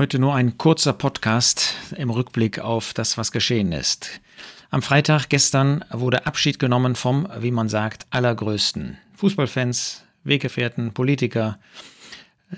[0.00, 4.22] Heute nur ein kurzer Podcast im Rückblick auf das, was geschehen ist.
[4.70, 8.96] Am Freitag gestern wurde Abschied genommen vom, wie man sagt, allergrößten.
[9.16, 11.58] Fußballfans, Weggefährten, Politiker.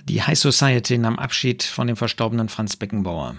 [0.04, 3.34] Die High Society nahm Abschied von dem verstorbenen Franz Beckenbauer.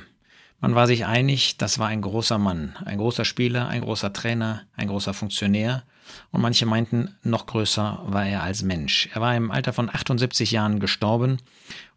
[0.63, 4.61] Man war sich einig, das war ein großer Mann, ein großer Spieler, ein großer Trainer,
[4.77, 5.83] ein großer Funktionär.
[6.31, 9.09] Und manche meinten, noch größer war er als Mensch.
[9.13, 11.39] Er war im Alter von 78 Jahren gestorben.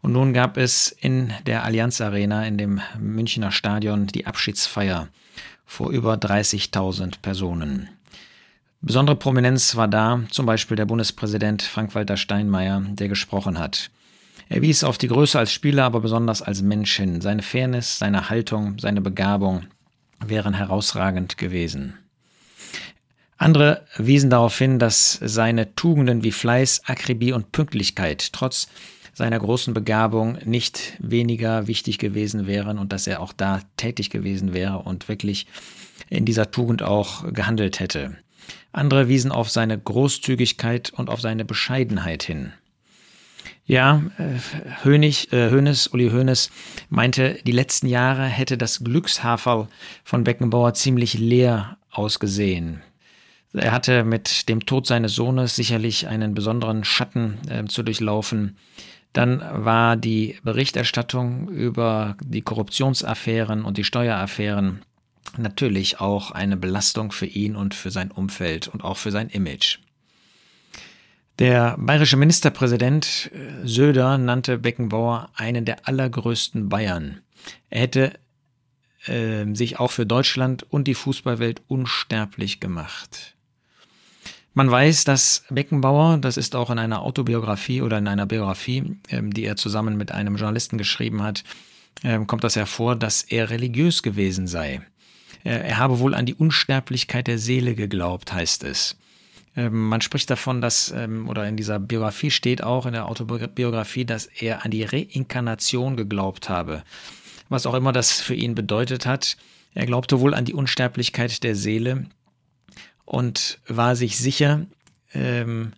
[0.01, 5.07] Und nun gab es in der Allianz Arena, in dem Münchner Stadion, die Abschiedsfeier
[5.65, 7.87] vor über 30.000 Personen.
[8.81, 13.91] Besondere Prominenz war da, zum Beispiel der Bundespräsident Frank-Walter Steinmeier, der gesprochen hat.
[14.49, 17.21] Er wies auf die Größe als Spieler, aber besonders als Mensch hin.
[17.21, 19.65] Seine Fairness, seine Haltung, seine Begabung
[20.25, 21.97] wären herausragend gewesen.
[23.37, 28.67] Andere wiesen darauf hin, dass seine Tugenden wie Fleiß, Akribie und Pünktlichkeit trotz
[29.13, 34.53] seiner großen Begabung nicht weniger wichtig gewesen wären und dass er auch da tätig gewesen
[34.53, 35.47] wäre und wirklich
[36.09, 38.15] in dieser Tugend auch gehandelt hätte.
[38.71, 42.53] Andere wiesen auf seine Großzügigkeit und auf seine Bescheidenheit hin.
[43.67, 46.49] Ja, äh, Hönig, äh, Hönes, Uli Hoeneß
[46.89, 49.67] meinte, die letzten Jahre hätte das Glückshaferl
[50.05, 52.81] von Beckenbauer ziemlich leer ausgesehen.
[53.51, 58.55] Er hatte mit dem Tod seines Sohnes sicherlich einen besonderen Schatten äh, zu durchlaufen.
[59.11, 64.83] Dann war die Berichterstattung über die Korruptionsaffären und die Steueraffären
[65.37, 69.79] natürlich auch eine Belastung für ihn und für sein Umfeld und auch für sein Image.
[71.39, 77.21] Der bayerische Ministerpräsident äh, Söder nannte Beckenbauer einen der allergrößten Bayern.
[77.69, 78.13] Er hätte
[79.05, 83.35] äh, sich auch für Deutschland und die Fußballwelt unsterblich gemacht.
[84.55, 89.31] Man weiß, dass Beckenbauer, das ist auch in einer Autobiografie oder in einer Biografie, ähm,
[89.31, 91.43] die er zusammen mit einem Journalisten geschrieben hat,
[92.03, 94.81] ähm, kommt das hervor, dass er religiös gewesen sei.
[95.43, 98.97] Er habe wohl an die Unsterblichkeit der Seele geglaubt, heißt es.
[99.57, 104.05] Ähm, man spricht davon, dass, ähm, oder in dieser Biografie steht auch, in der Autobiografie,
[104.05, 106.83] dass er an die Reinkarnation geglaubt habe.
[107.49, 109.35] Was auch immer das für ihn bedeutet hat.
[109.73, 112.05] Er glaubte wohl an die Unsterblichkeit der Seele
[113.05, 114.65] und war sich sicher,
[115.13, 115.73] ähm,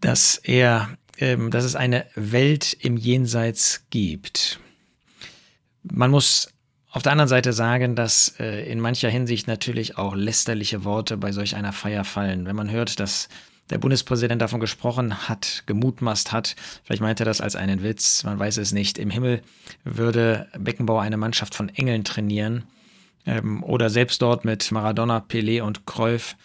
[0.00, 4.60] dass er, dass es eine Welt im Jenseits gibt.
[5.82, 6.52] Man muss
[6.90, 11.32] auf der anderen Seite sagen, dass äh, in mancher Hinsicht natürlich auch lästerliche Worte bei
[11.32, 12.46] solch einer Feier fallen.
[12.46, 13.28] Wenn man hört, dass
[13.70, 18.38] der Bundespräsident davon gesprochen hat, gemutmaßt hat, vielleicht meint er das als einen Witz, man
[18.38, 18.96] weiß es nicht.
[18.96, 19.42] Im Himmel
[19.84, 22.64] würde Beckenbauer eine Mannschaft von Engeln trainieren
[23.26, 26.36] ähm, oder selbst dort mit Maradona, Pelé und Cruyff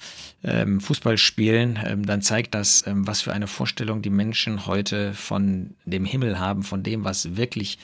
[0.44, 5.14] ähm, Fußball spielen, ähm, dann zeigt das, ähm, was für eine Vorstellung die Menschen heute
[5.14, 7.80] von dem Himmel haben, von dem, was wirklich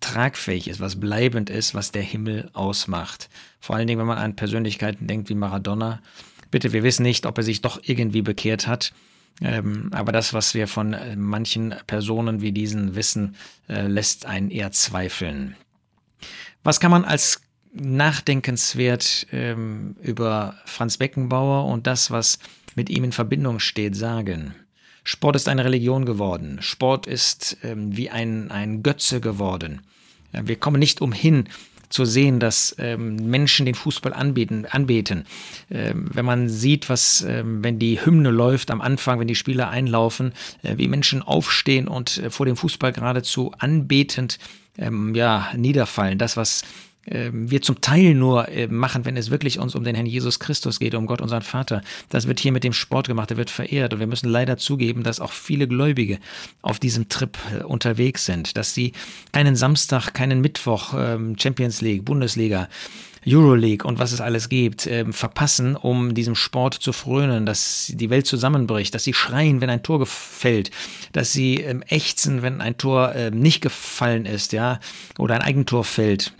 [0.00, 3.28] tragfähig ist, was bleibend ist, was der Himmel ausmacht.
[3.60, 6.00] Vor allen Dingen, wenn man an Persönlichkeiten denkt wie Maradona.
[6.50, 8.92] Bitte, wir wissen nicht, ob er sich doch irgendwie bekehrt hat.
[9.42, 13.36] Ähm, aber das, was wir von äh, manchen Personen wie diesen wissen,
[13.68, 15.56] äh, lässt einen eher zweifeln.
[16.62, 17.40] Was kann man als
[17.72, 22.38] nachdenkenswert ähm, über Franz Beckenbauer und das, was
[22.74, 24.54] mit ihm in Verbindung steht, sagen?
[25.04, 26.58] Sport ist eine Religion geworden.
[26.60, 29.80] Sport ist ähm, wie ein, ein Götze geworden.
[30.32, 31.48] Wir kommen nicht umhin,
[31.90, 34.64] zu sehen, dass ähm, Menschen den Fußball anbeten.
[34.64, 35.26] anbeten.
[35.70, 39.68] Ähm, wenn man sieht, was, ähm, wenn die Hymne läuft am Anfang, wenn die Spieler
[39.68, 40.32] einlaufen,
[40.62, 44.38] äh, wie Menschen aufstehen und äh, vor dem Fußball geradezu anbetend
[44.78, 46.16] ähm, ja, niederfallen.
[46.16, 46.62] Das, was
[47.32, 50.78] wir zum Teil nur äh, machen, wenn es wirklich uns um den Herrn Jesus Christus
[50.78, 51.82] geht, um Gott, unseren Vater.
[52.10, 53.92] Das wird hier mit dem Sport gemacht, der wird verehrt.
[53.92, 56.18] Und wir müssen leider zugeben, dass auch viele Gläubige
[56.62, 58.92] auf diesem Trip äh, unterwegs sind, dass sie
[59.32, 62.68] keinen Samstag, keinen Mittwoch, ähm, Champions League, Bundesliga,
[63.26, 68.08] Euroleague und was es alles gibt, ähm, verpassen, um diesem Sport zu frönen, dass die
[68.08, 70.70] Welt zusammenbricht, dass sie schreien, wenn ein Tor gefällt,
[71.12, 74.80] dass sie ächzen, wenn ein Tor nicht gefallen ist, ja,
[75.18, 76.32] oder ein Eigentor fällt.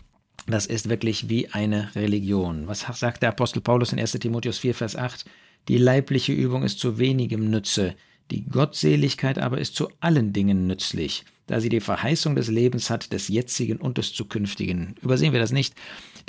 [0.51, 2.67] Das ist wirklich wie eine Religion.
[2.67, 5.25] Was sagt der Apostel Paulus in 1 Timotheus 4, Vers 8?
[5.69, 7.95] Die leibliche Übung ist zu wenigem Nütze,
[8.33, 13.13] die Gottseligkeit aber ist zu allen Dingen nützlich, da sie die Verheißung des Lebens hat,
[13.13, 14.95] des jetzigen und des zukünftigen.
[15.03, 15.75] Übersehen wir das nicht.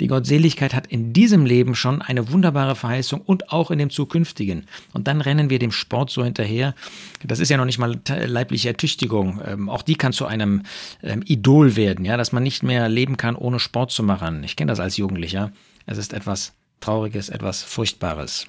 [0.00, 4.66] Die Gottseligkeit hat in diesem Leben schon eine wunderbare Verheißung und auch in dem zukünftigen.
[4.92, 6.74] Und dann rennen wir dem Sport so hinterher.
[7.22, 9.40] Das ist ja noch nicht mal leibliche Ertüchtigung.
[9.46, 10.64] Ähm, auch die kann zu einem
[11.04, 14.42] ähm, Idol werden, ja, dass man nicht mehr leben kann, ohne Sport zu machen.
[14.42, 15.52] Ich kenne das als Jugendlicher.
[15.86, 18.48] Es ist etwas Trauriges, etwas Furchtbares.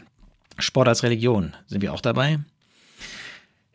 [0.58, 1.54] Sport als Religion.
[1.68, 2.40] Sind wir auch dabei?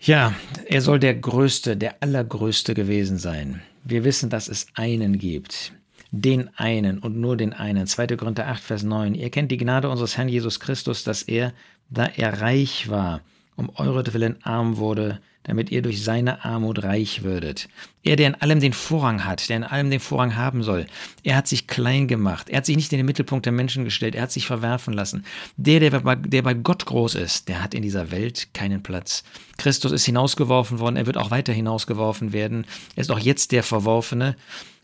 [0.00, 0.34] Ja,
[0.66, 3.62] er soll der Größte, der Allergrößte gewesen sein.
[3.84, 5.72] Wir wissen, dass es einen gibt.
[6.10, 7.86] Den einen und nur den einen.
[7.86, 8.06] 2.
[8.16, 9.14] Korinther 8, Vers 9.
[9.14, 11.52] Ihr kennt die Gnade unseres Herrn Jesus Christus, dass er,
[11.90, 13.22] da er reich war,
[13.58, 17.68] um euretwillen arm wurde, damit ihr durch seine Armut reich würdet.
[18.04, 20.86] Er, der in allem den Vorrang hat, der in allem den Vorrang haben soll,
[21.24, 24.14] er hat sich klein gemacht, er hat sich nicht in den Mittelpunkt der Menschen gestellt,
[24.14, 25.24] er hat sich verwerfen lassen.
[25.56, 29.24] Der, der bei, der bei Gott groß ist, der hat in dieser Welt keinen Platz.
[29.56, 32.64] Christus ist hinausgeworfen worden, er wird auch weiter hinausgeworfen werden,
[32.94, 34.36] er ist auch jetzt der Verworfene.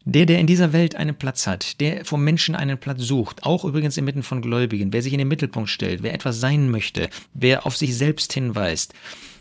[0.06, 3.64] Der, der in dieser Welt einen Platz hat, der vom Menschen einen Platz sucht, auch
[3.64, 7.64] übrigens inmitten von Gläubigen, wer sich in den Mittelpunkt stellt, wer etwas sein möchte, wer
[7.64, 8.92] auf sich selbst hinweist,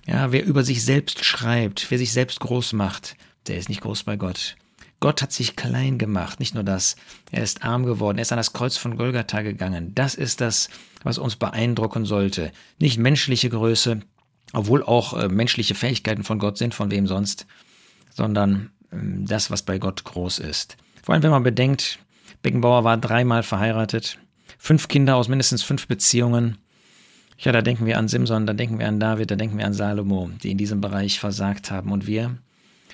[0.07, 3.17] ja, wer über sich selbst schreibt, wer sich selbst groß macht,
[3.47, 4.55] der ist nicht groß bei Gott.
[5.01, 6.95] Gott hat sich klein gemacht, nicht nur das,
[7.29, 9.93] er ist arm geworden, er ist an das Kreuz von Golgatha gegangen.
[9.93, 10.69] Das ist das,
[11.03, 12.53] was uns beeindrucken sollte.
[12.79, 13.99] Nicht menschliche Größe,
[14.53, 17.47] obwohl auch äh, menschliche Fähigkeiten von Gott sind, von wem sonst,
[18.11, 20.77] sondern das, was bei Gott groß ist.
[21.03, 21.99] Vor allem, wenn man bedenkt,
[22.41, 24.17] Beckenbauer war dreimal verheiratet,
[24.57, 26.57] fünf Kinder aus mindestens fünf Beziehungen.
[27.37, 29.73] Ja, da denken wir an Simson, da denken wir an David, da denken wir an
[29.73, 31.91] Salomo, die in diesem Bereich versagt haben.
[31.91, 32.37] Und wir,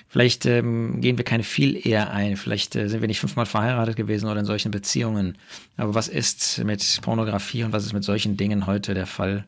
[0.08, 3.96] vielleicht ähm, gehen wir keine viel eher ein, vielleicht äh, sind wir nicht fünfmal verheiratet
[3.96, 5.36] gewesen oder in solchen Beziehungen.
[5.76, 9.44] Aber was ist mit Pornografie und was ist mit solchen Dingen heute der Fall?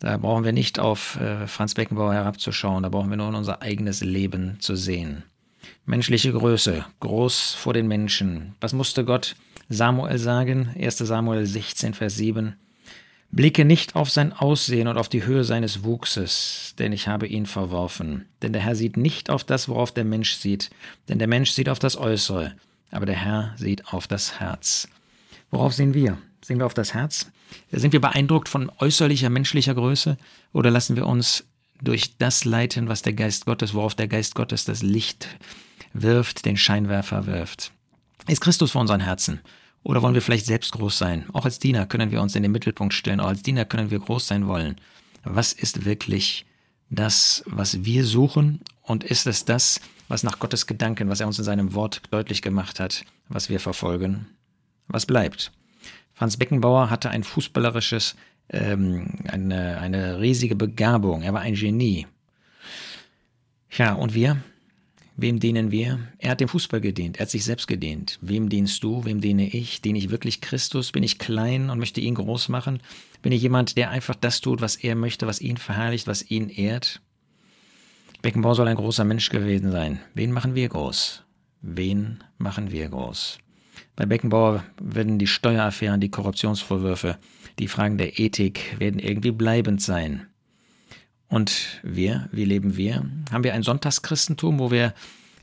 [0.00, 3.62] Da brauchen wir nicht auf äh, Franz Beckenbauer herabzuschauen, da brauchen wir nur in unser
[3.62, 5.24] eigenes Leben zu sehen.
[5.88, 8.54] Menschliche Größe, groß vor den Menschen.
[8.60, 9.36] Was musste Gott
[9.70, 10.68] Samuel sagen?
[10.78, 12.56] 1 Samuel 16, Vers 7.
[13.30, 17.46] Blicke nicht auf sein Aussehen und auf die Höhe seines Wuchses, denn ich habe ihn
[17.46, 18.26] verworfen.
[18.42, 20.68] Denn der Herr sieht nicht auf das, worauf der Mensch sieht,
[21.08, 22.52] denn der Mensch sieht auf das Äußere,
[22.90, 24.88] aber der Herr sieht auf das Herz.
[25.50, 26.18] Worauf sehen wir?
[26.44, 27.30] Sehen wir auf das Herz?
[27.72, 30.18] Sind wir beeindruckt von äußerlicher menschlicher Größe
[30.52, 31.46] oder lassen wir uns
[31.80, 35.28] durch das leiten, was der Geist Gottes, worauf der Geist Gottes das Licht
[35.92, 37.72] wirft, den Scheinwerfer wirft.
[38.26, 39.40] Ist Christus vor unseren Herzen?
[39.82, 41.26] Oder wollen wir vielleicht selbst groß sein?
[41.32, 43.98] Auch als Diener können wir uns in den Mittelpunkt stellen, auch als Diener können wir
[43.98, 44.76] groß sein wollen.
[45.24, 46.46] Was ist wirklich
[46.90, 48.60] das, was wir suchen?
[48.82, 52.42] Und ist es das, was nach Gottes Gedanken, was er uns in seinem Wort deutlich
[52.42, 54.26] gemacht hat, was wir verfolgen?
[54.88, 55.52] Was bleibt?
[56.14, 58.16] Franz Beckenbauer hatte ein fußballerisches,
[58.48, 61.22] ähm, eine, eine riesige Begabung.
[61.22, 62.06] Er war ein Genie.
[63.70, 64.42] Ja, und wir?
[65.20, 65.98] Wem dienen wir?
[66.18, 68.20] Er hat dem Fußball gedient, er hat sich selbst gedient.
[68.20, 69.04] Wem dienst du?
[69.04, 69.82] Wem diene ich?
[69.82, 70.92] Diene ich wirklich Christus?
[70.92, 72.78] Bin ich klein und möchte ihn groß machen?
[73.20, 76.48] Bin ich jemand, der einfach das tut, was er möchte, was ihn verherrlicht, was ihn
[76.48, 77.00] ehrt?
[78.22, 79.98] Beckenbauer soll ein großer Mensch gewesen sein.
[80.14, 81.24] Wen machen wir groß?
[81.62, 83.38] Wen machen wir groß?
[83.96, 87.18] Bei Beckenbauer werden die Steueraffären, die Korruptionsvorwürfe,
[87.58, 90.28] die Fragen der Ethik werden irgendwie bleibend sein.
[91.28, 93.04] Und wir, wie leben wir?
[93.30, 94.94] Haben wir ein Sonntagschristentum, wo wir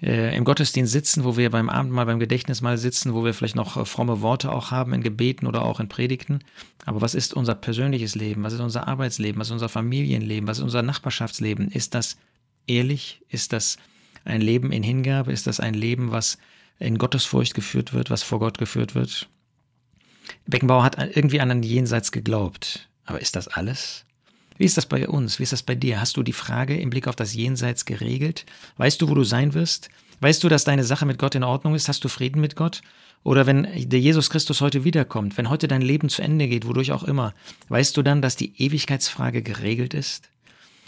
[0.01, 3.77] äh, im Gottesdienst sitzen, wo wir beim Abendmahl, beim Gedächtnismahl sitzen, wo wir vielleicht noch
[3.77, 6.39] äh, fromme Worte auch haben in Gebeten oder auch in Predigten.
[6.85, 8.43] Aber was ist unser persönliches Leben?
[8.43, 9.39] Was ist unser Arbeitsleben?
[9.39, 10.47] Was ist unser Familienleben?
[10.47, 11.69] Was ist unser Nachbarschaftsleben?
[11.69, 12.17] Ist das
[12.67, 13.21] ehrlich?
[13.29, 13.77] Ist das
[14.25, 15.31] ein Leben in Hingabe?
[15.31, 16.37] Ist das ein Leben, was
[16.79, 19.29] in Gottesfurcht geführt wird, was vor Gott geführt wird?
[20.47, 22.89] Beckenbauer hat irgendwie an ein Jenseits geglaubt.
[23.05, 24.05] Aber ist das alles?
[24.57, 25.39] Wie ist das bei uns?
[25.39, 25.99] Wie ist das bei dir?
[25.99, 28.45] Hast du die Frage im Blick auf das Jenseits geregelt?
[28.77, 29.89] Weißt du, wo du sein wirst?
[30.21, 31.89] Weißt du, dass deine Sache mit Gott in Ordnung ist?
[31.89, 32.81] Hast du Frieden mit Gott?
[33.23, 36.91] Oder wenn der Jesus Christus heute wiederkommt, wenn heute dein Leben zu Ende geht, wodurch
[36.91, 37.33] auch immer,
[37.69, 40.29] weißt du dann, dass die Ewigkeitsfrage geregelt ist?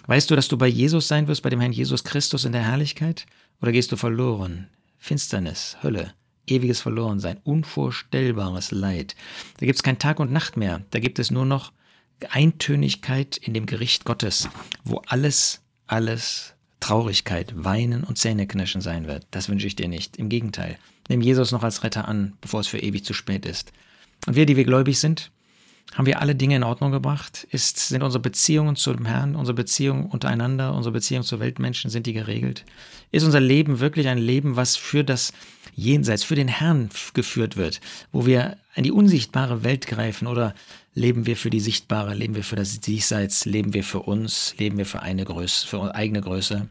[0.06, 2.64] Weißt du, dass du bei Jesus sein wirst, bei dem Herrn Jesus Christus in der
[2.64, 3.26] Herrlichkeit?
[3.62, 4.68] Oder gehst du verloren?
[4.98, 6.14] Finsternis, Hölle,
[6.46, 9.16] ewiges Verlorensein, unvorstellbares Leid.
[9.60, 10.84] Da gibt es kein Tag und Nacht mehr.
[10.92, 11.74] Da gibt es nur noch
[12.30, 14.50] Eintönigkeit in dem Gericht Gottes,
[14.84, 19.26] wo alles, alles Traurigkeit, Weinen und Zähneknirschen sein wird.
[19.32, 20.18] Das wünsche ich dir nicht.
[20.18, 20.78] Im Gegenteil.
[21.10, 23.72] Nimm Jesus noch als Retter an, bevor es für ewig zu spät ist.
[24.26, 25.32] Und wir, die wir gläubig sind,
[25.94, 27.48] haben wir alle Dinge in Ordnung gebracht?
[27.50, 32.06] Ist, sind unsere Beziehungen zu dem Herrn, unsere Beziehungen untereinander, unsere Beziehungen zu Weltmenschen, sind
[32.06, 32.66] die geregelt?
[33.12, 35.32] Ist unser Leben wirklich ein Leben, was für das
[35.80, 37.82] Jenseits, für den Herrn geführt wird,
[38.12, 40.56] wo wir in die unsichtbare Welt greifen oder
[40.96, 44.80] leben wir für die sichtbare, leben wir für das Diesseits, leben wir für uns, leben
[44.80, 46.68] wir für eine Größe, für eigene Größe?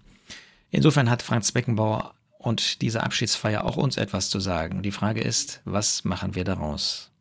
[0.73, 4.83] Insofern hat Franz Beckenbauer und diese Abschiedsfeier auch uns etwas zu sagen.
[4.83, 7.13] Die Frage ist, was machen wir daraus?